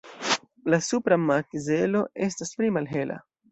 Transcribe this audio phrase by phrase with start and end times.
[0.73, 3.23] La supra makzelo estas pli malhela.